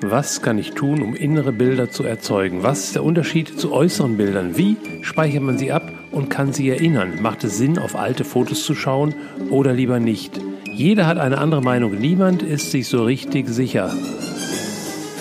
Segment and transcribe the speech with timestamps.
[0.00, 2.62] Was kann ich tun, um innere Bilder zu erzeugen?
[2.62, 4.56] Was ist der Unterschied zu äußeren Bildern?
[4.56, 7.20] Wie speichert man sie ab und kann sie erinnern?
[7.20, 9.12] Macht es Sinn, auf alte Fotos zu schauen
[9.50, 10.40] oder lieber nicht?
[10.72, 11.98] Jeder hat eine andere Meinung.
[11.98, 13.92] Niemand ist sich so richtig sicher.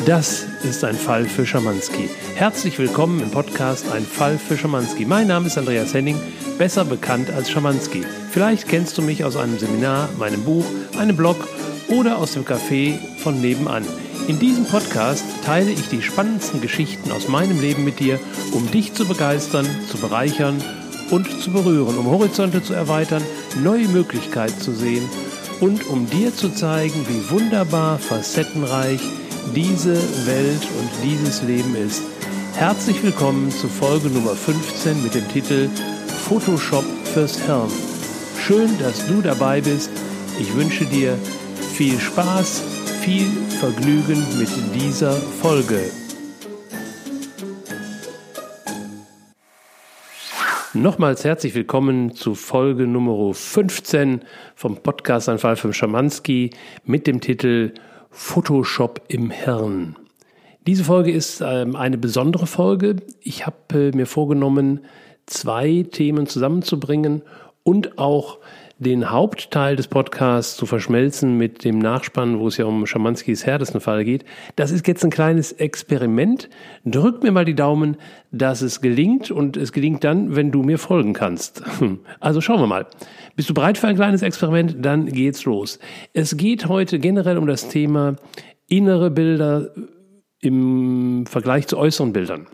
[0.05, 2.07] Das ist ein Fall für Schamanski.
[2.35, 5.05] Herzlich willkommen im Podcast Ein Fall für Schamanski.
[5.05, 6.21] Mein Name ist Andreas Henning,
[6.59, 8.03] besser bekannt als Schamanski.
[8.29, 10.65] Vielleicht kennst du mich aus einem Seminar, meinem Buch,
[10.99, 11.47] einem Blog
[11.87, 13.83] oder aus dem Café von nebenan.
[14.27, 18.19] In diesem Podcast teile ich die spannendsten Geschichten aus meinem Leben mit dir,
[18.51, 20.61] um dich zu begeistern, zu bereichern
[21.11, 23.23] und zu berühren, um Horizonte zu erweitern,
[23.63, 25.07] neue Möglichkeiten zu sehen
[25.61, 28.99] und um dir zu zeigen, wie wunderbar facettenreich
[29.55, 32.01] diese Welt und dieses Leben ist.
[32.55, 35.69] Herzlich willkommen zu Folge Nummer 15 mit dem Titel
[36.27, 37.71] Photoshop fürs Hirn.
[38.45, 39.89] Schön, dass du dabei bist.
[40.37, 41.17] Ich wünsche dir
[41.73, 42.76] viel Spaß
[43.07, 45.79] viel Vergnügen mit dieser Folge.
[50.73, 54.23] Nochmals herzlich willkommen zu Folge Nummer 15
[54.55, 56.49] vom Podcast Anfall von Schamanski
[56.83, 57.75] mit dem Titel
[58.11, 59.95] Photoshop im Hirn.
[60.67, 62.97] Diese Folge ist ähm, eine besondere Folge.
[63.21, 64.81] Ich habe äh, mir vorgenommen,
[65.27, 67.21] zwei Themen zusammenzubringen
[67.63, 68.39] und auch
[68.79, 73.81] den Hauptteil des Podcasts zu verschmelzen mit dem Nachspann, wo es ja um Schamanskis härtesten
[73.81, 74.23] Fall geht.
[74.55, 76.49] Das ist jetzt ein kleines Experiment.
[76.85, 77.97] Drück mir mal die Daumen,
[78.31, 81.63] dass es gelingt und es gelingt dann, wenn du mir folgen kannst.
[82.19, 82.87] Also schauen wir mal.
[83.35, 84.77] Bist du bereit für ein kleines Experiment?
[84.83, 85.79] Dann geht's los.
[86.13, 88.15] Es geht heute generell um das Thema
[88.67, 89.71] innere Bilder
[90.41, 92.47] im Vergleich zu äußeren Bildern.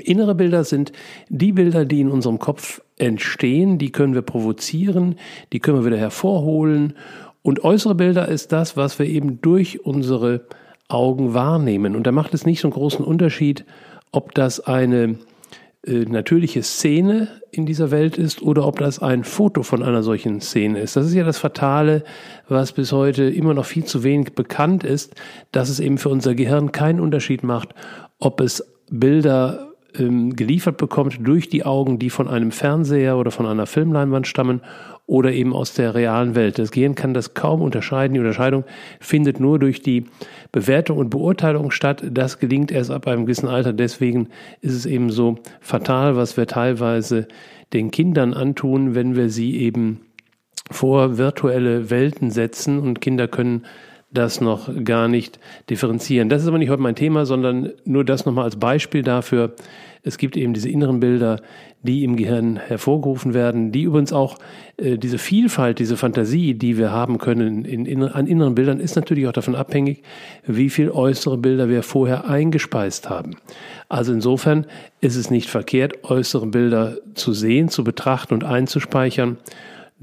[0.00, 0.92] Innere Bilder sind
[1.28, 5.16] die Bilder, die in unserem Kopf entstehen, die können wir provozieren,
[5.52, 6.94] die können wir wieder hervorholen.
[7.42, 10.46] Und äußere Bilder ist das, was wir eben durch unsere
[10.88, 11.96] Augen wahrnehmen.
[11.96, 13.64] Und da macht es nicht so einen großen Unterschied,
[14.12, 15.18] ob das eine
[15.86, 20.40] äh, natürliche Szene in dieser Welt ist oder ob das ein Foto von einer solchen
[20.40, 20.96] Szene ist.
[20.96, 22.04] Das ist ja das Fatale,
[22.48, 25.14] was bis heute immer noch viel zu wenig bekannt ist,
[25.52, 27.74] dass es eben für unser Gehirn keinen Unterschied macht,
[28.18, 33.46] ob es Bilder ähm, geliefert bekommt durch die Augen, die von einem Fernseher oder von
[33.46, 34.60] einer Filmleinwand stammen
[35.06, 36.58] oder eben aus der realen Welt.
[36.58, 38.14] Das Gehirn kann das kaum unterscheiden.
[38.14, 38.64] Die Unterscheidung
[39.00, 40.04] findet nur durch die
[40.52, 42.02] Bewertung und Beurteilung statt.
[42.10, 43.72] Das gelingt erst ab einem gewissen Alter.
[43.72, 44.28] Deswegen
[44.60, 47.28] ist es eben so fatal, was wir teilweise
[47.72, 50.00] den Kindern antun, wenn wir sie eben
[50.70, 53.64] vor virtuelle Welten setzen und Kinder können
[54.14, 55.38] das noch gar nicht
[55.68, 56.28] differenzieren.
[56.28, 59.54] Das ist aber nicht heute mein Thema, sondern nur das nochmal als Beispiel dafür.
[60.06, 61.40] Es gibt eben diese inneren Bilder,
[61.82, 64.38] die im Gehirn hervorgerufen werden, die übrigens auch
[64.76, 68.96] äh, diese Vielfalt, diese Fantasie, die wir haben können in, in, an inneren Bildern, ist
[68.96, 70.02] natürlich auch davon abhängig,
[70.46, 73.36] wie viel äußere Bilder wir vorher eingespeist haben.
[73.88, 74.66] Also insofern
[75.00, 79.38] ist es nicht verkehrt, äußere Bilder zu sehen, zu betrachten und einzuspeichern.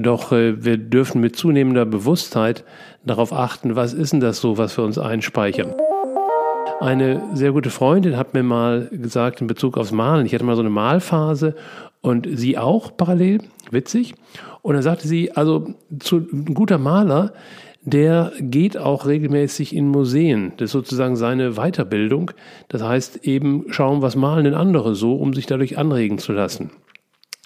[0.04, 2.64] Doch äh, wir dürfen mit zunehmender Bewusstheit
[3.06, 5.74] darauf achten, was ist denn das so, was wir uns einspeichern.
[6.80, 10.56] Eine sehr gute Freundin hat mir mal gesagt in Bezug aufs Malen, ich hatte mal
[10.56, 11.56] so eine Malphase
[12.02, 14.16] und sie auch parallel, witzig.
[14.64, 17.34] Und dann sagte sie, also zu, ein guter Maler,
[17.84, 20.54] der geht auch regelmäßig in Museen.
[20.58, 22.32] Das ist sozusagen seine Weiterbildung.
[22.68, 26.72] Das heißt eben schauen, was malen denn andere so, um sich dadurch anregen zu lassen.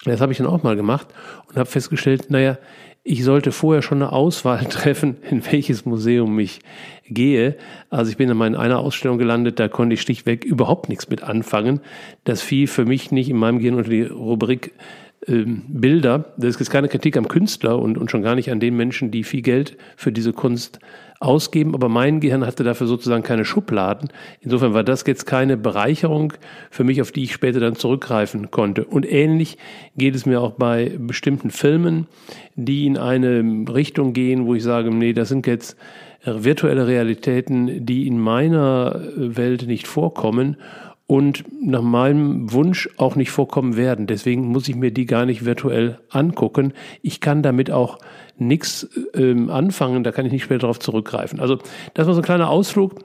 [0.04, 1.08] Das habe ich dann auch mal gemacht
[1.48, 2.58] und habe festgestellt, naja,
[3.08, 6.60] ich sollte vorher schon eine Auswahl treffen, in welches Museum ich
[7.08, 7.56] gehe.
[7.88, 11.80] Also ich bin in einer Ausstellung gelandet, da konnte ich schlichtweg überhaupt nichts mit anfangen.
[12.24, 14.72] Das fiel für mich nicht in meinem Gehirn unter die Rubrik
[15.28, 16.32] ähm, Bilder.
[16.36, 19.24] Das ist keine Kritik am Künstler und, und schon gar nicht an den Menschen, die
[19.24, 20.78] viel Geld für diese Kunst
[21.18, 24.10] ausgeben, aber mein Gehirn hatte dafür sozusagen keine Schubladen.
[24.40, 26.34] Insofern war das jetzt keine Bereicherung
[26.70, 28.84] für mich, auf die ich später dann zurückgreifen konnte.
[28.84, 29.56] Und ähnlich
[29.96, 32.06] geht es mir auch bei bestimmten Filmen,
[32.54, 35.76] die in eine Richtung gehen, wo ich sage, nee, das sind jetzt
[36.26, 40.56] virtuelle Realitäten, die in meiner Welt nicht vorkommen
[41.06, 44.06] und nach meinem Wunsch auch nicht vorkommen werden.
[44.06, 46.72] Deswegen muss ich mir die gar nicht virtuell angucken.
[47.02, 47.98] Ich kann damit auch
[48.38, 51.40] nichts ähm, anfangen, da kann ich nicht später darauf zurückgreifen.
[51.40, 51.58] Also
[51.94, 52.96] das war so ein kleiner Ausflug,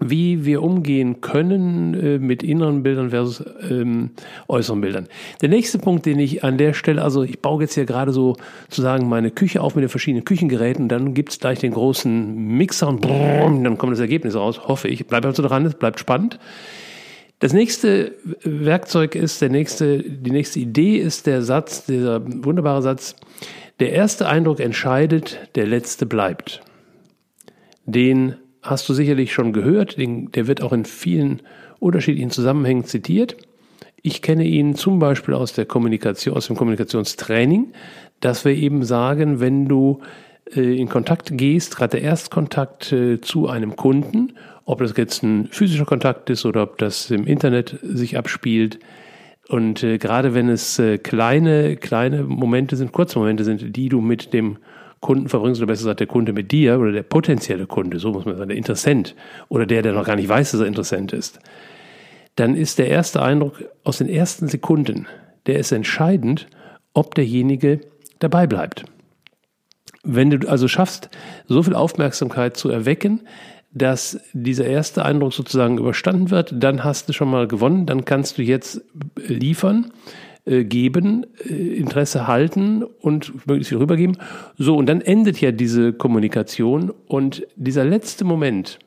[0.00, 4.10] wie wir umgehen können äh, mit inneren Bildern versus ähm,
[4.48, 5.06] äußeren Bildern.
[5.40, 8.36] Der nächste Punkt, den ich an der Stelle, also ich baue jetzt hier gerade so
[8.68, 13.04] sozusagen meine Küche auf mit den verschiedenen Küchengeräten, dann gibt's gleich den großen Mixer und
[13.04, 15.06] dann kommt das Ergebnis raus, hoffe ich.
[15.06, 16.38] Bleibt also dran, es bleibt spannend.
[17.42, 23.16] Das nächste Werkzeug ist, der nächste, die nächste Idee ist der Satz, dieser wunderbare Satz,
[23.80, 26.62] der erste Eindruck entscheidet, der letzte bleibt.
[27.84, 31.42] Den hast du sicherlich schon gehört, den, der wird auch in vielen
[31.80, 33.36] unterschiedlichen Zusammenhängen zitiert.
[34.02, 37.72] Ich kenne ihn zum Beispiel aus der Kommunikation, aus dem Kommunikationstraining,
[38.20, 40.00] dass wir eben sagen, wenn du
[40.54, 45.48] äh, in Kontakt gehst, gerade der Erstkontakt äh, zu einem Kunden, ob das jetzt ein
[45.50, 48.78] physischer Kontakt ist oder ob das im Internet sich abspielt.
[49.48, 54.32] Und äh, gerade wenn es kleine, kleine Momente sind, kurze Momente sind, die du mit
[54.32, 54.58] dem
[55.02, 58.24] Kunden verbringst, oder besser gesagt der Kunde mit dir oder der potenzielle Kunde, so muss
[58.24, 59.16] man sagen, der Interessent
[59.48, 61.40] oder der, der noch gar nicht weiß, dass er Interessent ist,
[62.36, 65.06] dann ist der erste Eindruck aus den ersten Sekunden,
[65.46, 66.46] der ist entscheidend,
[66.94, 67.80] ob derjenige
[68.20, 68.84] dabei bleibt.
[70.04, 71.10] Wenn du also schaffst,
[71.46, 73.22] so viel Aufmerksamkeit zu erwecken,
[73.74, 78.38] dass dieser erste Eindruck sozusagen überstanden wird, dann hast du schon mal gewonnen, dann kannst
[78.38, 78.82] du jetzt
[79.16, 79.92] liefern,
[80.44, 84.18] äh, geben, äh, Interesse halten und möglichst viel rübergeben.
[84.58, 88.78] So, und dann endet ja diese Kommunikation und dieser letzte Moment,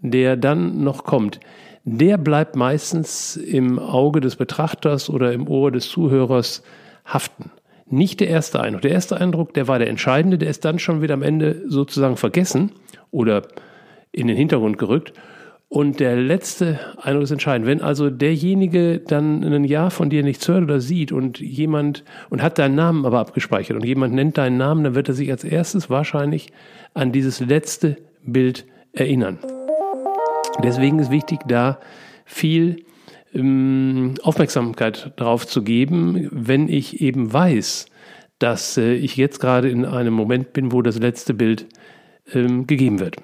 [0.00, 1.40] der dann noch kommt,
[1.84, 6.62] der bleibt meistens im Auge des Betrachters oder im Ohr des Zuhörers
[7.04, 7.50] haften
[7.92, 8.82] nicht der erste Eindruck.
[8.82, 12.16] Der erste Eindruck, der war der entscheidende, der ist dann schon wieder am Ende sozusagen
[12.16, 12.72] vergessen
[13.10, 13.42] oder
[14.12, 15.12] in den Hintergrund gerückt.
[15.68, 17.66] Und der letzte Eindruck ist entscheidend.
[17.66, 22.42] Wenn also derjenige dann ein Jahr von dir nichts hört oder sieht und jemand und
[22.42, 25.44] hat deinen Namen aber abgespeichert und jemand nennt deinen Namen, dann wird er sich als
[25.44, 26.52] erstes wahrscheinlich
[26.92, 29.38] an dieses letzte Bild erinnern.
[30.62, 31.80] Deswegen ist wichtig, da
[32.26, 32.84] viel
[33.32, 37.86] ähm, Aufmerksamkeit darauf zu geben, wenn ich eben weiß,
[38.38, 41.66] dass äh, ich jetzt gerade in einem Moment bin, wo das letzte Bild
[42.34, 43.16] ähm, gegeben wird.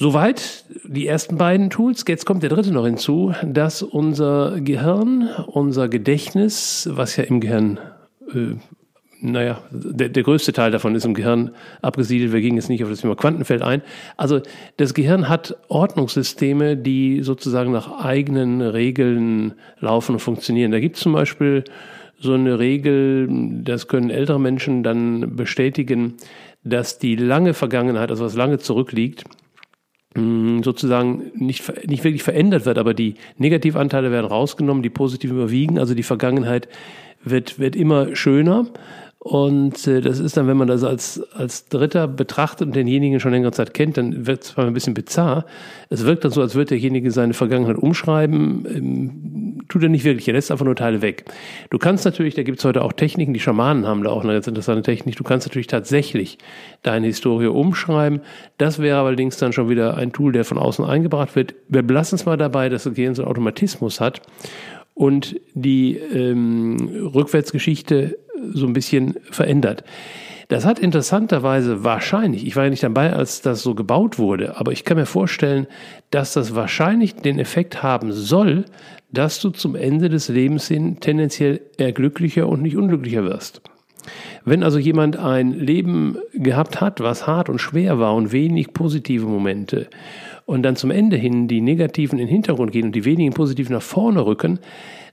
[0.00, 2.04] Soweit die ersten beiden Tools.
[2.08, 7.78] Jetzt kommt der dritte noch hinzu, dass unser Gehirn, unser Gedächtnis, was ja im Gehirn
[8.32, 8.54] äh,
[9.20, 11.50] naja, der, der größte Teil davon ist im Gehirn
[11.82, 12.32] abgesiedelt.
[12.32, 13.82] Wir gingen jetzt nicht auf das Thema Quantenfeld ein.
[14.16, 14.40] Also
[14.78, 20.72] das Gehirn hat Ordnungssysteme, die sozusagen nach eigenen Regeln laufen und funktionieren.
[20.72, 21.62] Da gibt es zum Beispiel
[22.18, 23.28] so eine Regel,
[23.64, 26.14] das können ältere Menschen dann bestätigen,
[26.64, 29.24] dass die lange Vergangenheit, also was lange zurückliegt,
[30.16, 35.94] sozusagen nicht, nicht wirklich verändert wird, aber die Negativanteile werden rausgenommen, die positiven überwiegen, also
[35.94, 36.68] die Vergangenheit
[37.22, 38.66] wird, wird immer schöner
[39.22, 43.32] und äh, das ist dann, wenn man das als, als Dritter betrachtet und denjenigen schon
[43.32, 45.44] längere Zeit kennt, dann wird es zwar ein bisschen bizarr.
[45.90, 48.64] Es wirkt dann so, als würde derjenige seine Vergangenheit umschreiben.
[48.66, 51.26] Ähm, tut er nicht wirklich, er lässt einfach nur Teile weg.
[51.68, 54.32] Du kannst natürlich, da gibt es heute auch Techniken, die Schamanen haben da auch eine
[54.32, 56.38] ganz interessante Technik, du kannst natürlich tatsächlich
[56.82, 58.22] deine Historie umschreiben.
[58.56, 61.54] Das wäre allerdings dann schon wieder ein Tool, der von außen eingebracht wird.
[61.68, 64.22] Wir belassen es mal dabei, dass das Gehirn so einen Automatismus hat
[64.94, 68.16] und die ähm, Rückwärtsgeschichte
[68.52, 69.84] so ein bisschen verändert.
[70.48, 74.72] Das hat interessanterweise wahrscheinlich, ich war ja nicht dabei, als das so gebaut wurde, aber
[74.72, 75.68] ich kann mir vorstellen,
[76.10, 78.64] dass das wahrscheinlich den Effekt haben soll,
[79.12, 83.62] dass du zum Ende des Lebens hin tendenziell eher glücklicher und nicht unglücklicher wirst.
[84.44, 89.26] Wenn also jemand ein Leben gehabt hat, was hart und schwer war und wenig positive
[89.26, 89.88] Momente
[90.46, 93.74] und dann zum Ende hin die negativen in den Hintergrund gehen und die wenigen positiven
[93.74, 94.58] nach vorne rücken,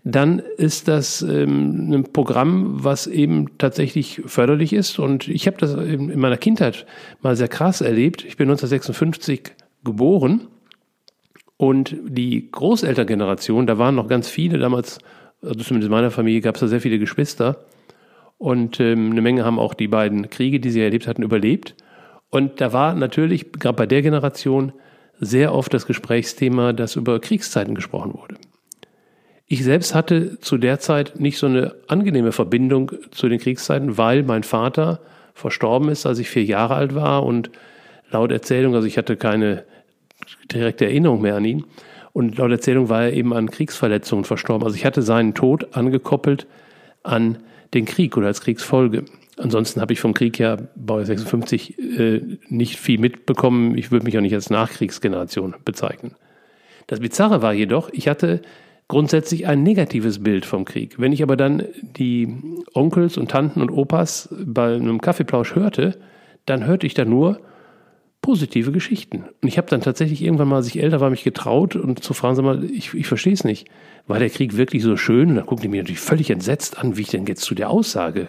[0.10, 5.00] dann ist das ähm, ein Programm, was eben tatsächlich förderlich ist.
[5.00, 6.86] Und ich habe das in meiner Kindheit
[7.22, 8.24] mal sehr krass erlebt.
[8.24, 9.52] Ich bin 1956
[9.84, 10.48] geboren
[11.58, 15.00] und die Großelterngeneration, da waren noch ganz viele damals,
[15.42, 17.66] also zumindest in meiner Familie gab es da sehr viele Geschwister.
[18.38, 21.76] Und ähm, eine Menge haben auch die beiden Kriege, die sie erlebt hatten, überlebt.
[22.30, 24.72] Und da war natürlich, gerade bei der Generation,
[25.20, 28.36] sehr oft das Gesprächsthema, dass über Kriegszeiten gesprochen wurde.
[29.48, 34.24] Ich selbst hatte zu der Zeit nicht so eine angenehme Verbindung zu den Kriegszeiten, weil
[34.24, 35.00] mein Vater
[35.34, 37.50] verstorben ist, als ich vier Jahre alt war und
[38.12, 39.64] laut Erzählung, also ich hatte keine
[40.52, 41.66] direkte Erinnerung mehr an ihn
[42.12, 44.66] und laut Erzählung war er eben an Kriegsverletzungen verstorben.
[44.66, 46.48] Also ich hatte seinen Tod angekoppelt
[47.04, 47.38] an
[47.74, 49.06] den Krieg oder als Kriegsfolge.
[49.38, 53.78] Ansonsten habe ich vom Krieg ja, Baujahr 56, äh, nicht viel mitbekommen.
[53.78, 56.16] Ich würde mich auch nicht als Nachkriegsgeneration bezeichnen.
[56.88, 58.42] Das Bizarre war jedoch, ich hatte
[58.88, 60.96] grundsätzlich ein negatives Bild vom Krieg.
[60.98, 62.34] Wenn ich aber dann die
[62.74, 65.98] Onkels und Tanten und Opas bei einem Kaffeeplausch hörte,
[66.46, 67.42] dann hörte ich da nur
[68.22, 69.26] positive Geschichten.
[69.42, 72.14] Und ich habe dann tatsächlich irgendwann mal, als ich älter war, mich getraut und zu
[72.14, 73.68] fragen, sag mal, ich, ich verstehe es nicht.
[74.08, 75.30] War der Krieg wirklich so schön?
[75.30, 77.70] Und dann guckten die mich natürlich völlig entsetzt an, wie ich denn jetzt zu der
[77.70, 78.28] Aussage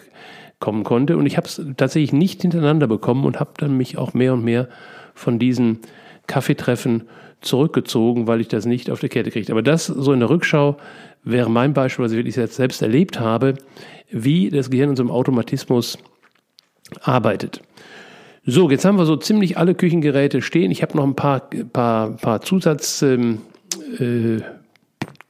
[0.61, 1.17] kommen konnte.
[1.17, 4.45] Und ich habe es tatsächlich nicht hintereinander bekommen und habe dann mich auch mehr und
[4.45, 4.69] mehr
[5.15, 5.81] von diesen
[6.27, 7.05] Kaffeetreffen
[7.41, 9.53] zurückgezogen, weil ich das nicht auf die Kette kriege.
[9.53, 10.77] Aber das so in der Rückschau
[11.25, 13.55] wäre mein Beispiel, was ich wirklich jetzt selbst erlebt habe,
[14.11, 15.99] wie das Gehirn in so einem Automatismus
[17.01, 17.61] arbeitet.
[18.45, 20.71] So, jetzt haben wir so ziemlich alle Küchengeräte stehen.
[20.71, 23.43] Ich habe noch ein paar, paar, paar Zusatzkellen,
[24.01, 24.41] ähm,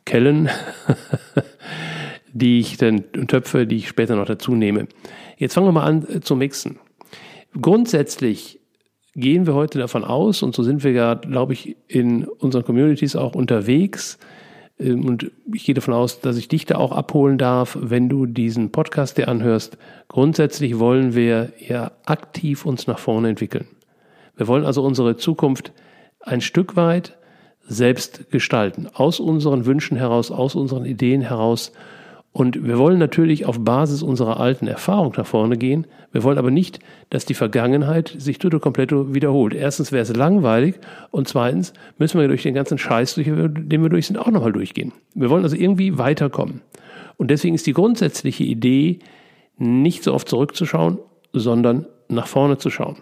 [0.07, 0.49] äh,
[2.33, 4.87] die ich dann Töpfe, die ich später noch dazu nehme.
[5.37, 6.79] Jetzt fangen wir mal an äh, zu mixen.
[7.61, 8.58] Grundsätzlich
[9.19, 13.17] gehen wir heute davon aus, und so sind wir ja, glaube ich, in unseren Communities
[13.17, 14.19] auch unterwegs,
[14.79, 18.27] ähm, und ich gehe davon aus, dass ich dich da auch abholen darf, wenn du
[18.27, 19.77] diesen Podcast dir anhörst.
[20.09, 23.67] Grundsätzlich wollen wir ja aktiv uns nach vorne entwickeln.
[24.37, 25.73] Wir wollen also unsere Zukunft
[26.21, 27.17] ein Stück weit
[27.67, 31.73] selbst gestalten, aus unseren Wünschen heraus, aus unseren Ideen heraus
[32.39, 35.89] und wir wollen natürlich auf Basis unserer alten Erfahrung nach vorne gehen.
[36.13, 36.79] Wir wollen aber nicht,
[37.11, 39.55] dass die Vergangenheit sich tutto completo wiederholt.
[39.55, 40.77] Erstens wäre es langweilig
[41.11, 44.53] und zweitens müssen wir durch den ganzen Scheiß, durch den wir durch sind, auch nochmal
[44.53, 44.93] durchgehen.
[45.17, 46.61] Wir wollen also irgendwie weiterkommen.
[47.17, 49.01] Und deswegen ist die grundsätzliche Idee,
[49.57, 50.99] nicht so oft zurückzuschauen,
[51.33, 52.99] sondern nach vorne zu schauen.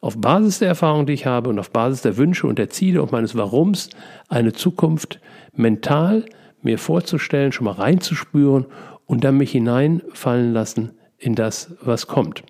[0.00, 3.02] Auf Basis der Erfahrung, die ich habe und auf Basis der Wünsche und der Ziele
[3.02, 3.90] und meines Warums
[4.28, 5.18] eine Zukunft
[5.52, 6.26] mental,
[6.64, 8.66] mir vorzustellen, schon mal reinzuspüren
[9.06, 12.42] und dann mich hineinfallen lassen in das, was kommt.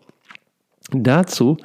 [0.91, 1.57] Dazu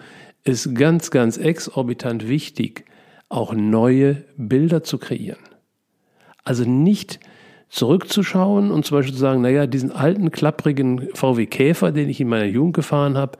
[0.43, 2.85] ist ganz, ganz exorbitant wichtig,
[3.29, 5.39] auch neue Bilder zu kreieren.
[6.43, 7.19] Also nicht
[7.69, 12.29] zurückzuschauen und zum Beispiel zu sagen, naja, diesen alten, klapprigen VW Käfer, den ich in
[12.29, 13.37] meiner Jugend gefahren habe,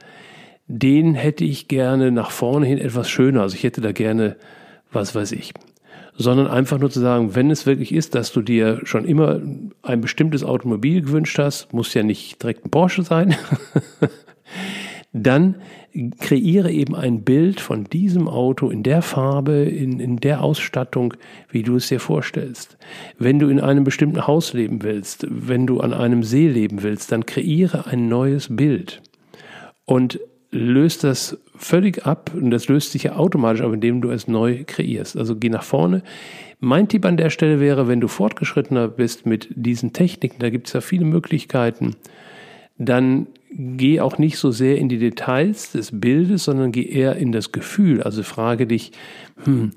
[0.66, 3.40] den hätte ich gerne nach vorne hin etwas schöner.
[3.40, 4.36] Also ich hätte da gerne,
[4.92, 5.54] was weiß ich,
[6.18, 9.40] sondern einfach nur zu sagen, wenn es wirklich ist, dass du dir schon immer
[9.82, 13.36] ein bestimmtes Automobil gewünscht hast, muss ja nicht direkt ein Porsche sein,
[15.12, 15.56] dann
[16.18, 21.14] kreiere eben ein Bild von diesem Auto in der Farbe, in, in der Ausstattung,
[21.50, 22.76] wie du es dir vorstellst.
[23.18, 27.12] Wenn du in einem bestimmten Haus leben willst, wenn du an einem See leben willst,
[27.12, 29.02] dann kreiere ein neues Bild.
[29.84, 34.28] Und löst das völlig ab und das löst sich ja automatisch ab, indem du es
[34.28, 35.16] neu kreierst.
[35.16, 36.02] Also geh nach vorne.
[36.60, 40.66] Mein Tipp an der Stelle wäre, wenn du fortgeschrittener bist mit diesen Techniken, da gibt
[40.66, 41.96] es ja viele Möglichkeiten,
[42.78, 47.32] dann geh auch nicht so sehr in die Details des Bildes, sondern geh eher in
[47.32, 48.02] das Gefühl.
[48.02, 48.92] Also frage dich,
[49.44, 49.72] hm,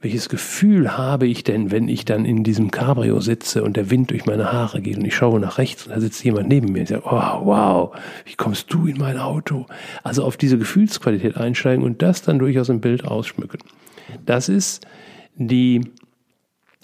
[0.00, 4.10] welches Gefühl habe ich denn, wenn ich dann in diesem Cabrio sitze und der Wind
[4.10, 6.80] durch meine Haare geht und ich schaue nach rechts und da sitzt jemand neben mir
[6.80, 9.66] und sagt, oh, wow, wie kommst du in mein Auto?
[10.02, 13.60] Also auf diese Gefühlsqualität einsteigen und das dann durchaus im Bild ausschmücken.
[14.24, 14.86] Das ist
[15.34, 15.80] die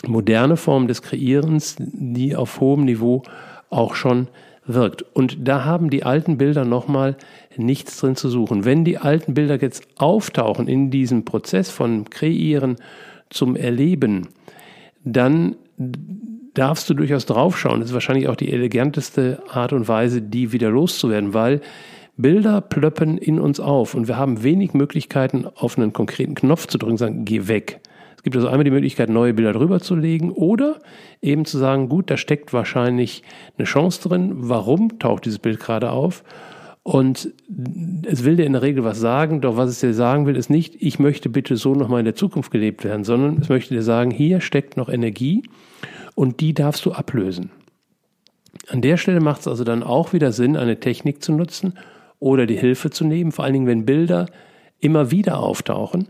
[0.07, 3.23] moderne Form des Kreierens, die auf hohem Niveau
[3.71, 4.29] auch schon
[4.65, 5.03] wirkt.
[5.03, 7.17] Und da haben die alten Bilder nochmal
[7.57, 8.65] nichts drin zu suchen.
[8.65, 12.77] Wenn die alten Bilder jetzt auftauchen in diesem Prozess von Kreieren
[13.31, 14.29] zum Erleben,
[15.05, 15.57] dann
[16.55, 17.81] darfst du durchaus draufschauen.
[17.81, 21.61] Das ist wahrscheinlich auch die eleganteste Art und Weise, die wieder loszuwerden, weil
[22.17, 26.79] Bilder plöppen in uns auf und wir haben wenig Möglichkeiten, auf einen konkreten Knopf zu
[26.79, 27.81] drücken sagen, geh weg.
[28.17, 30.79] Es gibt also einmal die Möglichkeit, neue Bilder drüber zu legen oder
[31.23, 33.25] eben zu sagen, gut, da steckt wahrscheinlich
[33.59, 34.33] eine Chance drin.
[34.35, 36.23] Warum taucht dieses Bild gerade auf?
[36.85, 37.33] Und
[38.05, 40.51] es will dir in der Regel was sagen, doch was es dir sagen will, ist
[40.51, 43.83] nicht, ich möchte bitte so nochmal in der Zukunft gelebt werden, sondern es möchte dir
[43.83, 45.45] sagen, hier steckt noch Energie
[46.17, 47.51] und die darfst du ablösen.
[48.69, 51.75] An der Stelle macht es also dann auch wieder Sinn, eine Technik zu nutzen
[52.19, 54.27] oder die Hilfe zu nehmen, vor allen Dingen, wenn Bilder
[54.81, 56.09] immer wieder auftauchen,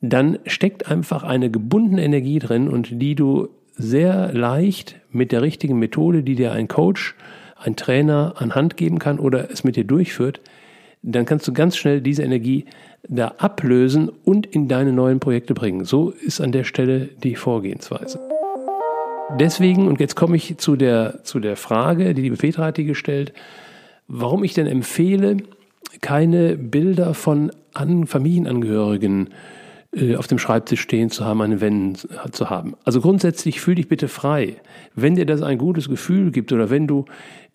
[0.00, 5.78] dann steckt einfach eine gebundene Energie drin und die du sehr leicht mit der richtigen
[5.78, 7.14] Methode, die dir ein Coach
[7.62, 10.40] ein Trainer an Hand geben kann oder es mit dir durchführt,
[11.02, 12.66] dann kannst du ganz schnell diese Energie
[13.08, 15.84] da ablösen und in deine neuen Projekte bringen.
[15.84, 18.20] So ist an der Stelle die Vorgehensweise.
[19.38, 22.84] Deswegen, und jetzt komme ich zu der, zu der Frage, die die Petra hat die
[22.84, 23.32] gestellt,
[24.08, 25.38] warum ich denn empfehle,
[26.00, 29.30] keine Bilder von An Familienangehörigen äh,
[30.16, 32.74] auf dem Schreibtisch stehen zu haben, eine Wänden zu haben.
[32.84, 34.56] Also grundsätzlich fühl dich bitte frei.
[34.94, 37.06] Wenn dir das ein gutes Gefühl gibt oder wenn du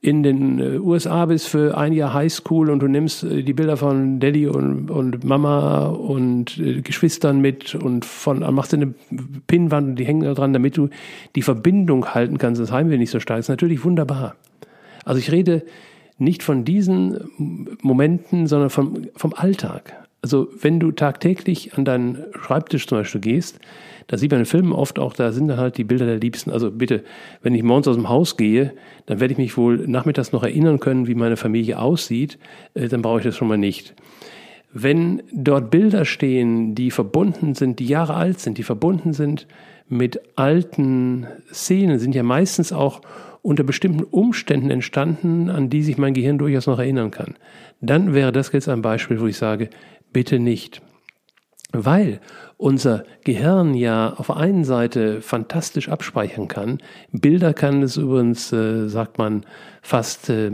[0.02, 3.78] in den äh, USA bist für ein Jahr Highschool und du nimmst äh, die Bilder
[3.78, 8.94] von Daddy und, und Mama und Geschwistern mit und von machst dir eine
[9.48, 10.90] Pinnwand und die hängen da dran, damit du
[11.36, 14.36] die Verbindung halten kannst, das Heimweh nicht so stark ist natürlich wunderbar.
[15.06, 15.64] Also ich rede
[16.18, 20.05] nicht von diesen Momenten, sondern vom, vom Alltag.
[20.26, 23.60] Also wenn du tagtäglich an deinen Schreibtisch zum Beispiel gehst,
[24.08, 26.50] da sieht man in Filmen oft auch, da sind dann halt die Bilder der Liebsten.
[26.50, 27.04] Also bitte,
[27.44, 28.74] wenn ich morgens aus dem Haus gehe,
[29.06, 32.40] dann werde ich mich wohl nachmittags noch erinnern können, wie meine Familie aussieht,
[32.74, 33.94] äh, dann brauche ich das schon mal nicht.
[34.74, 39.46] Wenn dort Bilder stehen, die verbunden sind, die Jahre alt sind, die verbunden sind
[39.88, 43.02] mit alten Szenen, sind ja meistens auch
[43.46, 47.36] unter bestimmten Umständen entstanden, an die sich mein Gehirn durchaus noch erinnern kann.
[47.80, 49.70] Dann wäre das jetzt ein Beispiel, wo ich sage,
[50.16, 50.82] bitte nicht.
[51.74, 52.22] Weil
[52.56, 56.78] unser Gehirn ja auf der einen Seite fantastisch abspeichern kann.
[57.12, 59.46] Bilder kann es übrigens, äh, sagt man,
[59.82, 60.52] fast äh,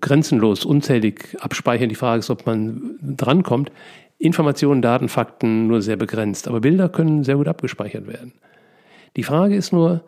[0.00, 1.90] grenzenlos, unzählig abspeichern.
[1.90, 3.70] Die Frage ist, ob man drankommt.
[4.16, 6.48] Informationen, Daten, Fakten nur sehr begrenzt.
[6.48, 8.32] Aber Bilder können sehr gut abgespeichert werden.
[9.14, 10.04] Die Frage ist nur,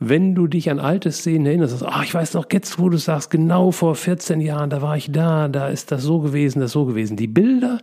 [0.00, 3.30] wenn du dich an alte Szenen erinnerst, ach, ich weiß noch jetzt, wo du sagst,
[3.30, 6.86] genau vor 14 Jahren, da war ich da, da ist das so gewesen, das so
[6.86, 7.18] gewesen.
[7.18, 7.80] Die Bilder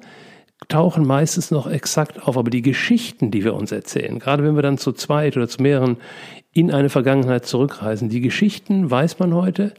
[0.67, 4.63] tauchen meistens noch exakt auf, aber die Geschichten, die wir uns erzählen, gerade wenn wir
[4.63, 5.97] dann zu zweit oder zu mehreren
[6.51, 9.75] in eine Vergangenheit zurückreisen, die Geschichten, weiß man heute,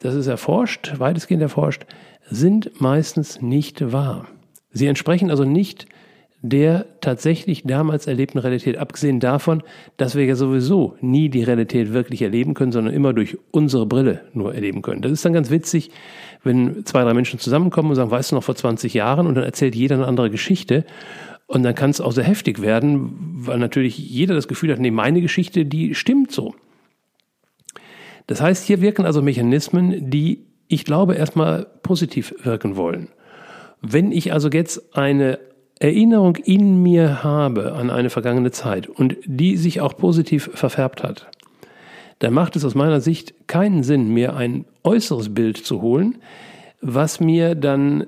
[0.00, 1.86] das ist erforscht, weitestgehend erforscht,
[2.28, 4.26] sind meistens nicht wahr.
[4.72, 5.86] Sie entsprechen also nicht
[6.42, 9.62] der tatsächlich damals erlebten Realität, abgesehen davon,
[9.98, 14.22] dass wir ja sowieso nie die Realität wirklich erleben können, sondern immer durch unsere Brille
[14.32, 15.02] nur erleben können.
[15.02, 15.90] Das ist dann ganz witzig,
[16.42, 19.44] wenn zwei, drei Menschen zusammenkommen und sagen, weißt du noch vor 20 Jahren und dann
[19.44, 20.86] erzählt jeder eine andere Geschichte
[21.46, 24.90] und dann kann es auch sehr heftig werden, weil natürlich jeder das Gefühl hat, nee,
[24.90, 26.54] meine Geschichte, die stimmt so.
[28.28, 33.08] Das heißt, hier wirken also Mechanismen, die ich glaube erstmal positiv wirken wollen.
[33.82, 35.40] Wenn ich also jetzt eine
[35.80, 41.30] Erinnerung in mir habe an eine vergangene Zeit und die sich auch positiv verfärbt hat,
[42.18, 46.18] dann macht es aus meiner Sicht keinen Sinn, mir ein äußeres Bild zu holen,
[46.82, 48.06] was mir dann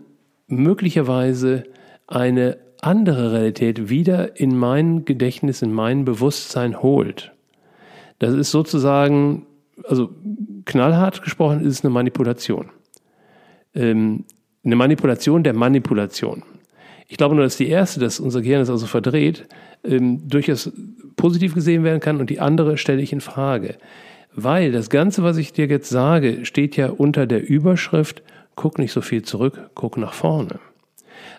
[0.49, 1.65] möglicherweise
[2.07, 7.33] eine andere Realität wieder in mein Gedächtnis, in mein Bewusstsein holt.
[8.19, 9.47] Das ist sozusagen,
[9.89, 10.11] also
[10.67, 12.69] knallhart gesprochen, ist es eine Manipulation.
[13.75, 14.25] Ähm,
[14.63, 16.43] eine Manipulation der Manipulation.
[17.09, 19.47] Ich glaube nur, dass die erste, dass unser Gehirn ist also verdreht,
[19.85, 20.71] ähm, durchaus
[21.17, 23.77] positiv gesehen werden kann und die andere stelle ich in Frage.
[24.35, 28.23] Weil das Ganze, was ich dir jetzt sage, steht ja unter der Überschrift,
[28.55, 30.59] guck nicht so viel zurück, guck nach vorne.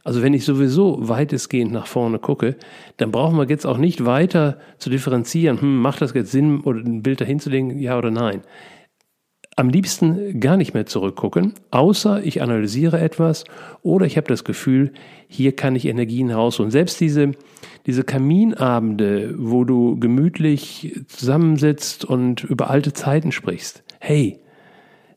[0.04, 2.56] Also wenn ich sowieso weitestgehend nach vorne gucke,
[2.98, 6.80] dann brauchen wir jetzt auch nicht weiter zu differenzieren, hm, macht das jetzt Sinn, oder
[6.80, 8.42] ein Bild dahin zu legen, ja oder nein
[9.56, 13.44] am liebsten gar nicht mehr zurückgucken, außer ich analysiere etwas
[13.82, 14.92] oder ich habe das Gefühl,
[15.28, 16.72] hier kann ich Energien rausholen.
[16.72, 17.32] Selbst diese,
[17.86, 23.84] diese Kaminabende, wo du gemütlich zusammensitzt und über alte Zeiten sprichst.
[24.00, 24.40] Hey,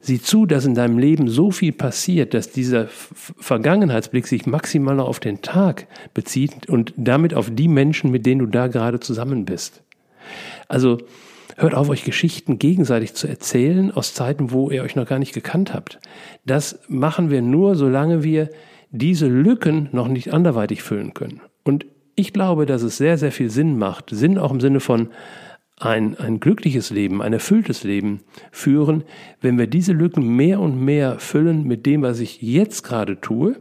[0.01, 5.21] sieh zu, dass in deinem Leben so viel passiert, dass dieser Vergangenheitsblick sich maximal auf
[5.21, 9.83] den Tag bezieht und damit auf die Menschen, mit denen du da gerade zusammen bist.
[10.69, 10.99] Also,
[11.59, 15.33] Hört auf, euch Geschichten gegenseitig zu erzählen aus Zeiten, wo ihr euch noch gar nicht
[15.33, 15.99] gekannt habt.
[16.45, 18.51] Das machen wir nur, solange wir
[18.91, 21.41] diese Lücken noch nicht anderweitig füllen können.
[21.65, 25.09] Und ich glaube, dass es sehr, sehr viel Sinn macht, Sinn auch im Sinne von
[25.79, 29.05] ein, ein glückliches Leben, ein erfülltes Leben führen,
[29.41, 33.57] wenn wir diese Lücken mehr und mehr füllen mit dem, was ich jetzt gerade tue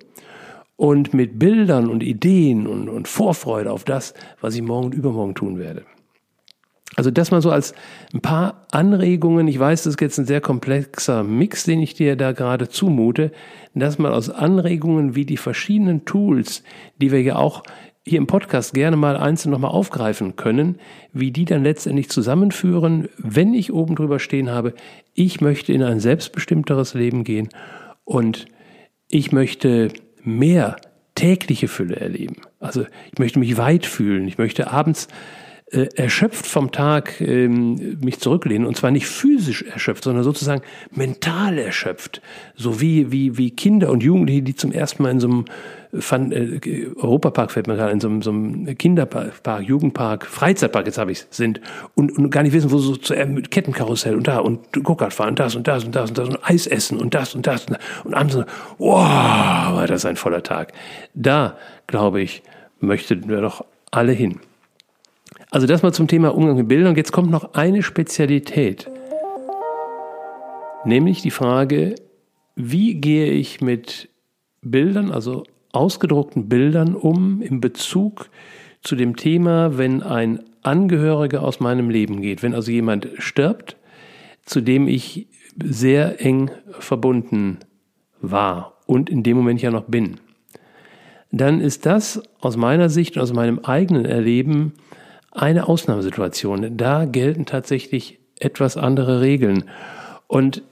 [0.75, 5.36] und mit Bildern und Ideen und, und Vorfreude auf das, was ich morgen und übermorgen
[5.36, 5.86] tun werde.
[6.95, 7.73] Also das mal so als
[8.13, 9.47] ein paar Anregungen.
[9.47, 13.31] Ich weiß, das ist jetzt ein sehr komplexer Mix, den ich dir da gerade zumute.
[13.73, 16.63] Das mal aus Anregungen, wie die verschiedenen Tools,
[17.01, 17.63] die wir ja auch
[18.08, 20.77] hier im Podcast gerne mal einzeln nochmal aufgreifen können,
[21.12, 24.73] wie die dann letztendlich zusammenführen, wenn ich oben drüber stehen habe,
[25.15, 27.49] ich möchte in ein selbstbestimmteres Leben gehen
[28.03, 28.45] und
[29.10, 29.89] ich möchte
[30.23, 30.77] mehr
[31.15, 32.38] tägliche Fülle erleben.
[32.60, 34.27] Also ich möchte mich weit fühlen.
[34.27, 35.08] Ich möchte abends
[35.75, 40.61] äh, erschöpft vom Tag ähm, mich zurücklehnen und zwar nicht physisch erschöpft, sondern sozusagen
[40.91, 42.21] mental erschöpft,
[42.55, 45.45] so wie wie wie Kinder und Jugendliche, die zum ersten Mal in so einem
[45.99, 50.97] Fun, äh, Europapark fällt mir gerade in so einem, so einem Kinderpark, Jugendpark, Freizeitpark, jetzt
[50.97, 51.61] habe ich sind
[51.93, 55.13] und, und gar nicht wissen, wo so zu äh, mit Kettenkarussell und da und Go-Kart
[55.13, 57.47] fahren und das und das und das und das und Eis essen und das und
[57.47, 58.38] das und, und abends,
[58.77, 60.73] wow, war das ein voller Tag.
[61.13, 61.57] Da,
[61.88, 62.43] glaube ich,
[62.79, 64.39] möchten wir doch alle hin.
[65.51, 66.95] Also das mal zum Thema Umgang mit Bildern.
[66.95, 68.89] Jetzt kommt noch eine Spezialität.
[70.86, 71.95] Nämlich die Frage,
[72.55, 74.10] wie gehe ich mit
[74.62, 78.29] Bildern, also ausgedruckten Bildern um in Bezug
[78.81, 83.77] zu dem Thema, wenn ein Angehöriger aus meinem Leben geht, wenn also jemand stirbt,
[84.45, 85.27] zu dem ich
[85.63, 87.60] sehr eng verbunden
[88.21, 90.17] war und in dem Moment ja noch bin,
[91.31, 94.73] dann ist das aus meiner Sicht und aus meinem eigenen Erleben
[95.35, 96.77] eine Ausnahmesituation.
[96.77, 99.65] Da gelten tatsächlich etwas andere Regeln.
[100.27, 100.63] Und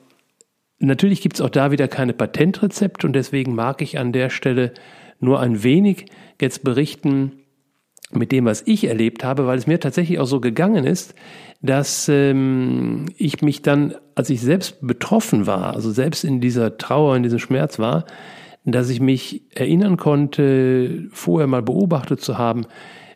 [0.80, 4.74] natürlich gibt es auch da wieder keine Patentrezepte und deswegen mag ich an der Stelle
[5.20, 6.06] nur ein wenig
[6.42, 7.34] jetzt berichten
[8.12, 11.16] mit dem, was ich erlebt habe, weil es mir tatsächlich auch so gegangen ist,
[11.62, 17.16] dass ähm, ich mich dann, als ich selbst betroffen war, also selbst in dieser Trauer,
[17.16, 18.06] in diesem Schmerz war,
[18.66, 22.66] dass ich mich erinnern konnte, vorher mal beobachtet zu haben,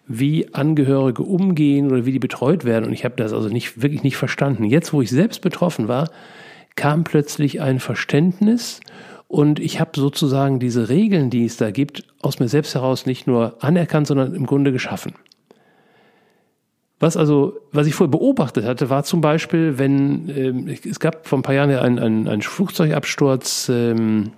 [0.08, 2.86] wie Angehörige umgehen oder wie die betreut werden.
[2.86, 4.63] Und ich habe das also nicht wirklich nicht verstanden.
[4.63, 6.10] Jetzt, wo ich selbst betroffen war,
[6.76, 8.80] kam plötzlich ein Verständnis
[9.28, 13.28] und ich habe sozusagen diese Regeln, die es da gibt, aus mir selbst heraus nicht
[13.28, 15.13] nur anerkannt, sondern im Grunde geschaffen.
[17.00, 21.38] Was also, was ich vorher beobachtet hatte, war zum Beispiel, wenn ähm, es gab vor
[21.38, 24.32] ein paar Jahren einen, einen, einen Flugzeugabsturz, ähm,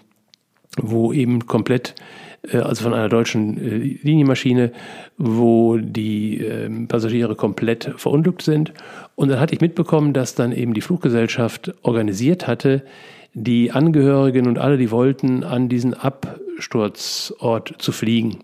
[0.77, 1.95] wo eben komplett
[2.51, 4.71] also von einer deutschen äh, Linienmaschine,
[5.17, 8.73] wo die ähm, Passagiere komplett verunglückt sind.
[9.15, 12.83] Und dann hatte ich mitbekommen, dass dann eben die Fluggesellschaft organisiert hatte,
[13.33, 18.39] die Angehörigen und alle, die wollten, an diesen Absturzort zu fliegen.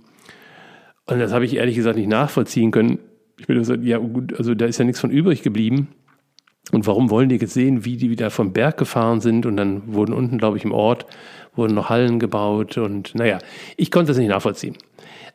[1.05, 2.99] Und das habe ich ehrlich gesagt nicht nachvollziehen können.
[3.37, 5.89] Ich bin gesagt, ja gut, also da ist ja nichts von übrig geblieben.
[6.71, 9.45] Und warum wollen die jetzt sehen, wie die wieder vom Berg gefahren sind?
[9.45, 11.05] Und dann wurden unten, glaube ich, im Ort
[11.55, 13.39] wurden noch Hallen gebaut und naja,
[13.77, 14.75] ich konnte das nicht nachvollziehen.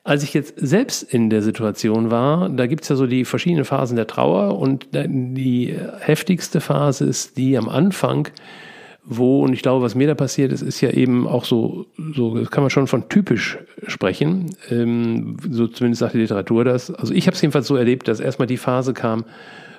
[0.02, 3.64] Als ich jetzt selbst in der Situation war, da gibt es ja so die verschiedenen
[3.64, 8.28] Phasen der Trauer und die heftigste Phase ist die am Anfang,
[9.04, 12.38] wo, und ich glaube, was mir da passiert ist, ist ja eben auch so, so
[12.38, 16.90] das kann man schon von typisch sprechen, ähm, so zumindest sagt die Literatur das.
[16.90, 19.24] Also ich habe es jedenfalls so erlebt, dass erstmal die Phase kam,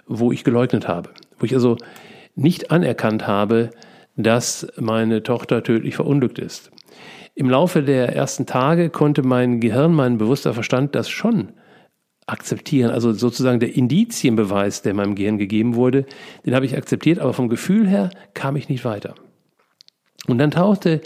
[0.07, 1.09] wo ich geleugnet habe,
[1.41, 1.77] wo ich also
[2.36, 3.71] nicht anerkannt habe,
[4.15, 6.71] dass meine Tochter tödlich verunglückt ist.
[7.34, 11.54] Im Laufe der ersten Tage konnte mein Gehirn, mein bewusster Verstand das schon
[12.27, 12.91] akzeptieren.
[12.91, 16.06] Also sozusagen der Indizienbeweis, der meinem Gehirn gegeben wurde,
[16.45, 19.15] den habe ich akzeptiert, aber vom Gefühl her kam ich nicht weiter.
[20.27, 21.01] Und dann tauchte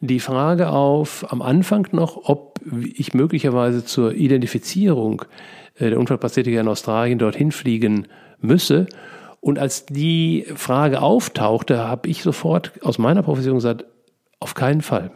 [0.00, 2.60] die Frage auf, am Anfang noch, ob
[2.94, 5.24] ich möglicherweise zur Identifizierung,
[5.76, 8.06] äh, der Unfall passierte ja in Australien, dorthin fliegen
[8.40, 8.86] müsse.
[9.40, 13.86] Und als die Frage auftauchte, habe ich sofort aus meiner Profession gesagt,
[14.38, 15.10] auf keinen Fall.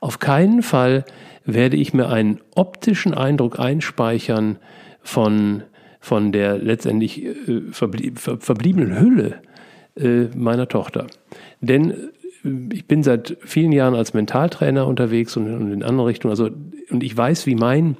[0.00, 1.04] Auf keinen Fall
[1.44, 4.58] werde ich mir einen optischen Eindruck einspeichern
[5.02, 5.62] von,
[6.00, 9.40] von der letztendlich äh, verblieb, ver, verbliebenen Hülle
[9.96, 11.06] äh, meiner Tochter.
[11.60, 16.32] Denn äh, ich bin seit vielen Jahren als Mentaltrainer unterwegs und, und in andere Richtungen.
[16.32, 16.50] Also,
[16.90, 17.96] und ich weiß, wie mein,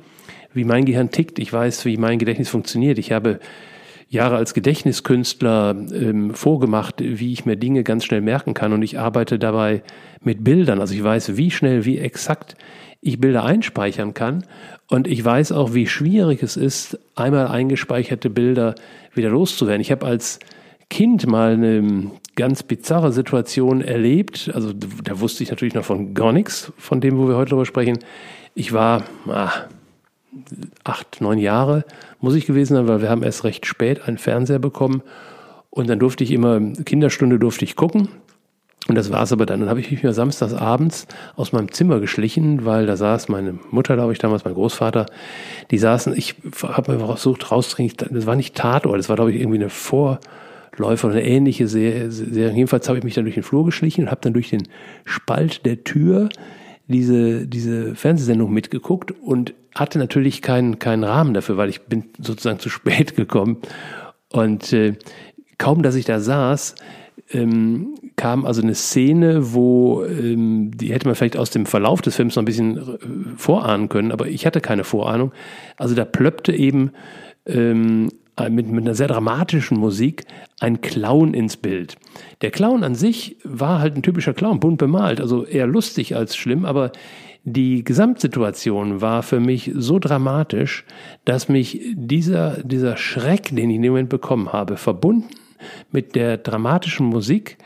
[0.52, 1.38] wie mein Gehirn tickt.
[1.38, 2.98] Ich weiß, wie mein Gedächtnis funktioniert.
[2.98, 3.40] Ich habe
[4.08, 8.72] Jahre als Gedächtniskünstler ähm, vorgemacht, wie ich mir Dinge ganz schnell merken kann.
[8.72, 9.82] Und ich arbeite dabei
[10.22, 10.80] mit Bildern.
[10.80, 12.56] Also ich weiß, wie schnell, wie exakt
[13.00, 14.44] ich Bilder einspeichern kann.
[14.88, 18.74] Und ich weiß auch, wie schwierig es ist, einmal eingespeicherte Bilder
[19.14, 19.80] wieder loszuwerden.
[19.80, 20.38] Ich habe als
[20.90, 24.50] Kind mal eine ganz bizarre Situation erlebt.
[24.54, 27.66] Also da wusste ich natürlich noch von gar nichts, von dem, wo wir heute drüber
[27.66, 27.98] sprechen.
[28.54, 29.50] Ich war ah,
[30.84, 31.84] acht, neun Jahre
[32.20, 35.02] muss ich gewesen sein, weil wir haben erst recht spät einen Fernseher bekommen.
[35.70, 38.08] Und dann durfte ich immer, Kinderstunde durfte ich gucken.
[38.86, 39.60] Und das war es aber dann.
[39.60, 43.58] Dann habe ich mich mal samstags abends aus meinem Zimmer geschlichen, weil da saß meine
[43.70, 45.06] Mutter, glaube ich, damals mein Großvater.
[45.70, 49.40] Die saßen, ich habe mir versucht rauszukriegen, das war nicht Tatort, das war, glaube ich,
[49.40, 52.10] irgendwie eine Vorläufer oder eine ähnliche Serie.
[52.10, 54.68] Jedenfalls habe ich mich dann durch den Flur geschlichen und habe dann durch den
[55.06, 56.28] Spalt der Tür
[56.86, 62.58] diese, diese Fernsehsendung mitgeguckt und hatte natürlich keinen, keinen Rahmen dafür, weil ich bin sozusagen
[62.58, 63.58] zu spät gekommen.
[64.30, 64.94] Und äh,
[65.58, 66.74] kaum, dass ich da saß,
[67.30, 72.16] ähm, kam also eine Szene, wo ähm, die hätte man vielleicht aus dem Verlauf des
[72.16, 72.98] Films noch ein bisschen äh,
[73.36, 75.32] vorahnen können, aber ich hatte keine Vorahnung.
[75.76, 76.92] Also da plöppte eben
[77.46, 80.24] ähm, äh, mit, mit einer sehr dramatischen Musik
[80.60, 81.96] ein Clown ins Bild.
[82.42, 86.36] Der Clown an sich war halt ein typischer Clown, bunt bemalt, also eher lustig als
[86.36, 86.92] schlimm, aber
[87.44, 90.84] die Gesamtsituation war für mich so dramatisch,
[91.26, 95.28] dass mich dieser, dieser Schreck, den ich in dem Moment bekommen habe, verbunden
[95.92, 97.58] mit der dramatischen Musik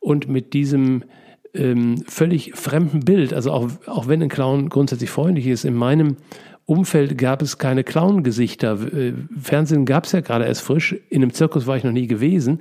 [0.00, 1.04] und mit diesem
[1.52, 6.16] ähm, völlig fremden Bild, also auch, auch wenn ein Clown grundsätzlich freundlich ist, in meinem
[6.64, 8.78] Umfeld gab es keine Clown-Gesichter.
[8.92, 10.96] Äh, Fernsehen gab es ja gerade erst frisch.
[11.10, 12.60] In einem Zirkus war ich noch nie gewesen.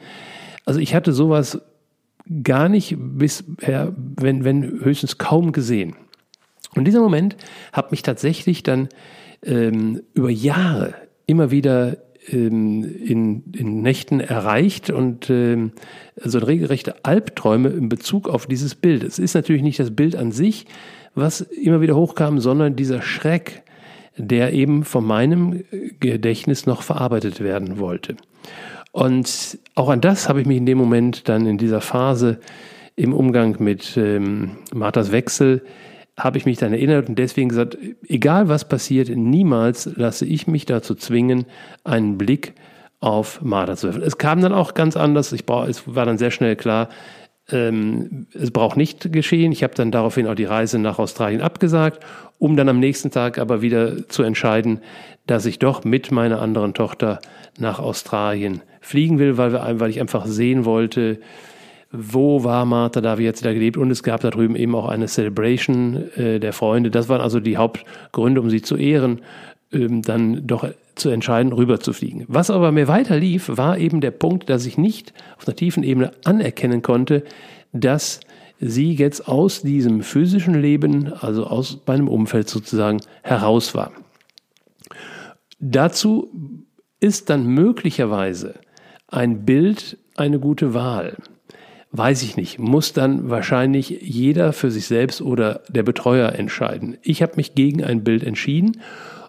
[0.65, 1.59] Also ich hatte sowas
[2.43, 5.95] gar nicht bisher, wenn, wenn höchstens kaum gesehen.
[6.75, 7.35] Und dieser Moment
[7.73, 8.89] hat mich tatsächlich dann
[9.43, 10.93] ähm, über Jahre
[11.25, 11.97] immer wieder
[12.31, 15.71] ähm, in, in Nächten erreicht und ähm,
[16.21, 19.03] also regelrechte Albträume in Bezug auf dieses Bild.
[19.03, 20.65] Es ist natürlich nicht das Bild an sich,
[21.13, 23.63] was immer wieder hochkam, sondern dieser Schreck,
[24.17, 25.63] der eben von meinem
[25.99, 28.15] Gedächtnis noch verarbeitet werden wollte.
[28.91, 32.39] Und auch an das habe ich mich in dem Moment dann in dieser Phase
[32.95, 35.63] im Umgang mit ähm, Marthas Wechsel
[36.17, 40.65] habe ich mich dann erinnert und deswegen gesagt, egal was passiert, niemals lasse ich mich
[40.65, 41.45] dazu zwingen,
[41.83, 42.53] einen Blick
[42.99, 44.03] auf Martha zu werfen.
[44.03, 45.31] Es kam dann auch ganz anders.
[45.33, 46.89] Ich brauch, es war dann sehr schnell klar,
[47.51, 49.51] Ähm, es braucht nicht geschehen.
[49.51, 52.03] Ich habe dann daraufhin auch die Reise nach Australien abgesagt,
[52.39, 54.79] um dann am nächsten Tag aber wieder zu entscheiden,
[55.27, 57.19] dass ich doch mit meiner anderen Tochter
[57.59, 61.19] nach Australien fliegen will, weil, wir, weil ich einfach sehen wollte,
[61.97, 64.87] wo war Martha, da wir jetzt da gelebt und es gab da drüben eben auch
[64.87, 66.91] eine Celebration äh, der Freunde.
[66.91, 69.21] Das waren also die Hauptgründe, um sie zu ehren,
[69.71, 72.25] ähm, dann doch zu entscheiden, rüber zu fliegen.
[72.27, 75.83] Was aber mir weiter lief, war eben der Punkt, dass ich nicht auf einer tiefen
[75.83, 77.23] Ebene anerkennen konnte,
[77.73, 78.21] dass
[78.59, 83.91] sie jetzt aus diesem physischen Leben, also aus meinem Umfeld sozusagen, heraus war.
[85.59, 86.31] Dazu
[86.99, 88.55] ist dann möglicherweise
[89.07, 91.17] ein Bild eine gute Wahl.
[91.97, 92.59] Weiß ich nicht.
[92.59, 96.97] Muss dann wahrscheinlich jeder für sich selbst oder der Betreuer entscheiden.
[97.03, 98.81] Ich habe mich gegen ein Bild entschieden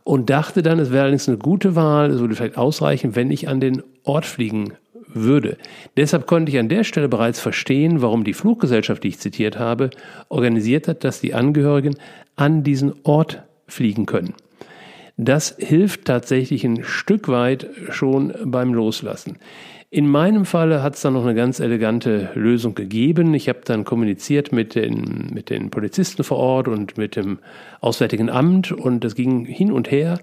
[0.03, 3.47] und dachte dann, es wäre allerdings eine gute Wahl, es würde vielleicht ausreichen, wenn ich
[3.49, 4.73] an den Ort fliegen
[5.07, 5.59] würde.
[5.97, 9.91] Deshalb konnte ich an der Stelle bereits verstehen, warum die Fluggesellschaft, die ich zitiert habe,
[10.29, 11.95] organisiert hat, dass die Angehörigen
[12.35, 14.35] an diesen Ort fliegen können.
[15.17, 19.39] Das hilft tatsächlich ein Stück weit schon beim Loslassen.
[19.89, 23.35] In meinem Falle hat es dann noch eine ganz elegante Lösung gegeben.
[23.35, 27.39] Ich habe dann kommuniziert mit den, mit den Polizisten vor Ort und mit dem
[27.81, 30.19] Auswärtigen Amt und das ging hin und her,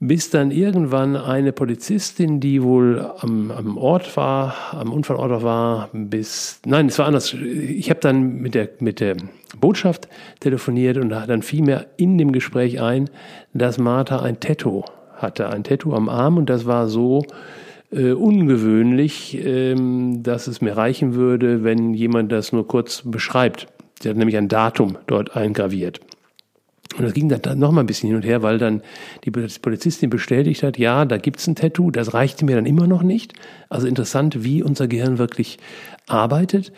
[0.00, 6.60] bis dann irgendwann eine Polizistin, die wohl am, am Ort war, am Unfallort war, bis,
[6.66, 7.34] nein, es war anders.
[7.34, 9.16] Ich habe dann mit der, mit der
[9.60, 10.08] Botschaft
[10.40, 13.08] telefoniert und dann fiel mir in dem Gespräch ein,
[13.54, 14.82] dass Martha ein Tattoo
[15.14, 17.24] hatte, ein Tattoo am Arm und das war so,
[17.90, 23.66] äh, ungewöhnlich, ähm, dass es mir reichen würde, wenn jemand das nur kurz beschreibt.
[24.00, 26.00] Sie hat nämlich ein Datum dort eingraviert.
[26.96, 28.82] Und das ging dann noch mal ein bisschen hin und her, weil dann
[29.24, 33.02] die Polizistin bestätigt hat, ja, da gibt's ein Tattoo, das reichte mir dann immer noch
[33.02, 33.34] nicht.
[33.68, 35.58] Also interessant, wie unser Gehirn wirklich
[36.06, 36.72] arbeitet.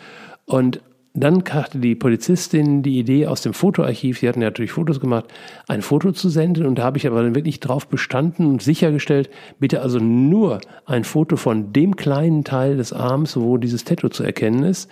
[0.45, 0.81] Und
[1.13, 5.25] dann hatte die Polizistin die Idee aus dem Fotoarchiv, sie hatten ja natürlich Fotos gemacht,
[5.67, 9.29] ein Foto zu senden und da habe ich aber dann wirklich drauf bestanden und sichergestellt,
[9.59, 14.23] bitte also nur ein Foto von dem kleinen Teil des Arms, wo dieses Tattoo zu
[14.23, 14.89] erkennen ist.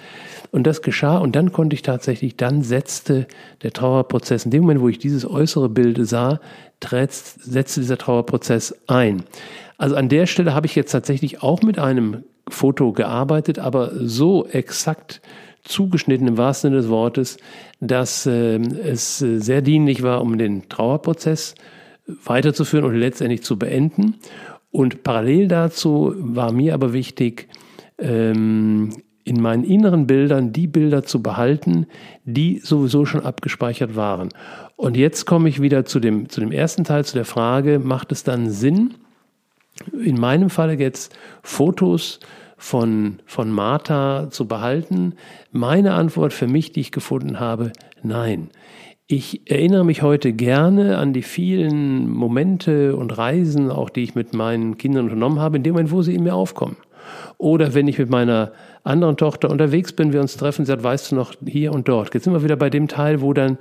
[0.52, 3.26] Und das geschah und dann konnte ich tatsächlich, dann setzte
[3.64, 6.42] der Trauerprozess, in dem Moment, wo ich dieses äußere Bild sah,
[6.82, 9.24] setzte dieser Trauerprozess ein.
[9.78, 14.46] Also an der Stelle habe ich jetzt tatsächlich auch mit einem Foto gearbeitet, aber so
[14.48, 15.22] exakt
[15.64, 17.38] zugeschnitten im wahrsten Sinne des Wortes,
[17.80, 21.56] dass äh, es sehr dienlich war, um den Trauerprozess
[22.26, 24.16] weiterzuführen und letztendlich zu beenden.
[24.72, 27.48] Und parallel dazu war mir aber wichtig,
[27.98, 28.92] ähm,
[29.24, 31.86] in meinen inneren Bildern die Bilder zu behalten,
[32.26, 34.30] die sowieso schon abgespeichert waren.
[34.76, 38.12] Und jetzt komme ich wieder zu dem, zu dem ersten Teil, zu der Frage, macht
[38.12, 38.96] es dann Sinn,
[39.94, 42.20] in meinem Falle jetzt Fotos
[42.60, 45.16] von, von Martha zu behalten?
[45.52, 47.72] Meine Antwort für mich, die ich gefunden habe,
[48.04, 48.50] nein.
[49.08, 54.36] Ich erinnere mich heute gerne an die vielen Momente und Reisen, auch die ich mit
[54.36, 56.78] meinen Kindern unternommen habe, in dem Moment, wo sie in mir aufkommen.
[57.40, 58.52] Oder wenn ich mit meiner
[58.84, 62.14] anderen Tochter unterwegs bin, wir uns treffen, sie sagt, weißt du noch, hier und dort.
[62.14, 63.58] Jetzt sind wir wieder bei dem Teil, wo dann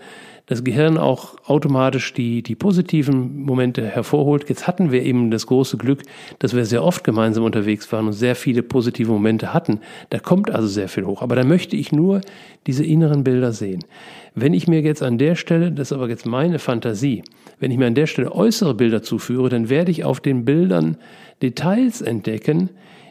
[0.48, 4.48] das Gehirn auch automatisch die, die positiven Momente hervorholt.
[4.48, 6.02] Jetzt hatten wir eben das große Glück,
[6.38, 9.80] dass wir sehr oft gemeinsam unterwegs waren und sehr viele positive Momente hatten.
[10.08, 11.20] Da kommt also sehr viel hoch.
[11.20, 12.22] Aber da möchte ich nur
[12.66, 13.84] diese inneren Bilder sehen.
[14.34, 17.22] Wenn ich mir jetzt an der Stelle, das ist aber jetzt meine Fantasie,
[17.60, 20.96] wenn ich mir an der Stelle äußere Bilder zuführe, dann werde ich auf den Bildern
[21.42, 22.70] Details entdecken,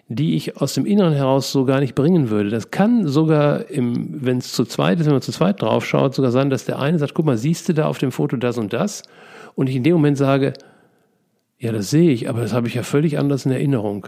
[0.10, 2.50] die ich aus dem Inneren heraus so gar nicht bringen würde.
[2.50, 6.32] Das kann sogar, wenn es zu zweit ist, wenn man zu zweit drauf schaut, sogar
[6.32, 8.72] sein, dass der eine sagt, guck mal, siehst du da auf dem Foto das und
[8.72, 9.04] das?
[9.56, 10.54] Und ich in dem Moment sage,
[11.60, 14.08] ja, das sehe ich, aber das habe ich ja völlig anders in Erinnerung.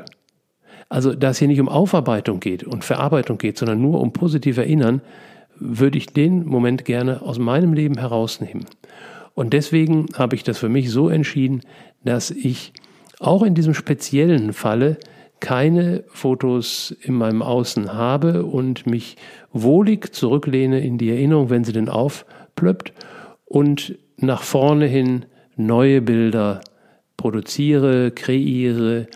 [0.88, 4.58] Also, da es hier nicht um Aufarbeitung geht und Verarbeitung geht, sondern nur um positiv
[4.58, 5.02] Erinnern,
[5.56, 8.66] würde ich den Moment gerne aus meinem Leben herausnehmen.
[9.34, 11.62] Und deswegen habe ich das für mich so entschieden,
[12.04, 12.74] dass ich
[13.20, 14.98] auch in diesem speziellen Falle
[15.40, 19.18] keine Fotos in meinem Außen habe und mich
[19.52, 22.94] wohlig zurücklehne in die Erinnerung, wenn sie denn aufplöppt
[23.46, 25.26] und nach vorne hin
[25.56, 26.62] neue Bilder
[27.18, 29.08] produziere, kreiere.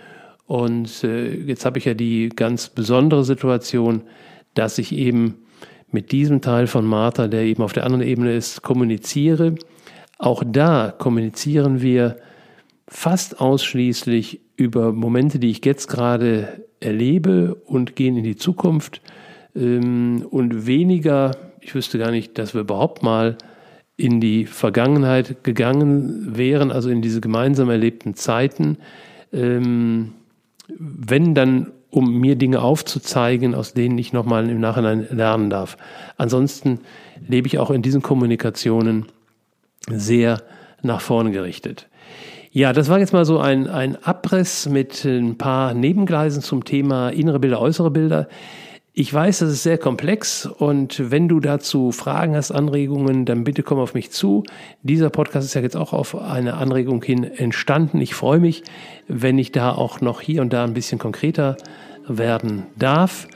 [0.45, 4.03] Und äh, jetzt habe ich ja die ganz besondere Situation,
[4.53, 5.35] dass ich eben
[5.91, 9.55] mit diesem Teil von Martha, der eben auf der anderen Ebene ist, kommuniziere.
[10.17, 12.17] Auch da kommunizieren wir
[12.87, 19.01] fast ausschließlich über Momente, die ich jetzt gerade erlebe und gehen in die Zukunft
[19.55, 23.37] ähm, und weniger, ich wüsste gar nicht, dass wir überhaupt mal
[23.95, 28.77] in die Vergangenheit gegangen wären, also in diese gemeinsam erlebten Zeiten.
[29.31, 30.13] Ähm,
[30.67, 35.77] wenn dann um mir Dinge aufzuzeigen, aus denen ich nochmal im Nachhinein lernen darf.
[36.17, 36.79] Ansonsten
[37.27, 39.05] lebe ich auch in diesen Kommunikationen
[39.87, 40.41] sehr
[40.81, 41.87] nach vorne gerichtet.
[42.55, 47.09] Ja, das war jetzt mal so ein, ein Abriss mit ein paar Nebengleisen zum Thema
[47.09, 48.27] innere Bilder, äußere Bilder.
[48.93, 53.63] Ich weiß, das ist sehr komplex und wenn du dazu Fragen hast, Anregungen, dann bitte
[53.63, 54.43] komm auf mich zu.
[54.83, 57.99] Dieser Podcast ist ja jetzt auch auf eine Anregung hin entstanden.
[57.99, 58.61] Ich freue mich,
[59.07, 61.57] wenn ich da auch noch hier und da ein bisschen konkreter
[62.07, 63.27] werden darf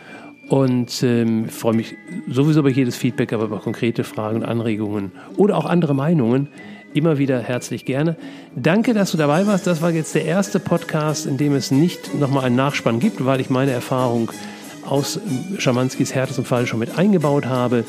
[0.50, 1.96] und ähm, freue mich
[2.30, 6.50] sowieso über jedes Feedback, aber über konkrete Fragen, Anregungen oder auch andere Meinungen
[6.94, 8.16] immer wieder herzlich gerne.
[8.56, 9.68] Danke, dass du dabei warst.
[9.68, 13.40] Das war jetzt der erste Podcast, in dem es nicht nochmal einen Nachspann gibt, weil
[13.40, 14.32] ich meine Erfahrung
[14.86, 15.20] aus
[15.58, 17.84] Schamanskis härtestem Fall schon mit eingebaut habe.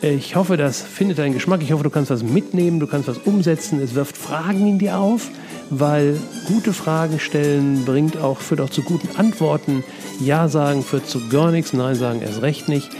[0.00, 1.60] Ich hoffe, das findet deinen Geschmack.
[1.60, 3.80] Ich hoffe, du kannst was mitnehmen, du kannst was umsetzen.
[3.82, 5.28] Es wirft Fragen in dir auf,
[5.70, 9.82] weil gute Fragen stellen bringt auch, führt auch zu guten Antworten.
[10.20, 12.90] Ja sagen führt zu gar nichts, Nein sagen erst recht nicht.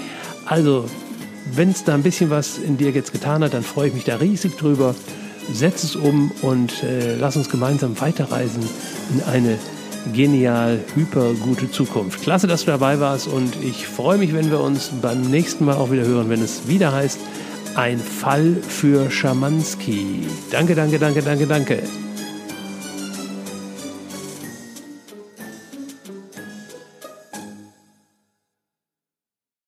[0.44, 0.87] Also,
[1.53, 4.05] wenn es da ein bisschen was in dir jetzt getan hat, dann freue ich mich
[4.05, 4.96] da riesig drüber.
[5.53, 8.63] Setz es um und äh, lass uns gemeinsam weiterreisen
[9.13, 9.59] in eine
[10.13, 12.23] genial, hyper gute Zukunft.
[12.23, 15.77] Klasse, dass du dabei warst und ich freue mich, wenn wir uns beim nächsten Mal
[15.77, 17.19] auch wieder hören, wenn es wieder heißt,
[17.75, 20.27] ein Fall für Schamanski.
[20.51, 22.08] Danke, danke, danke, danke, danke.